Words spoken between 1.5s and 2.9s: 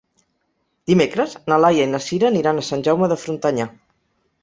na Laia i na Sira aniran a Sant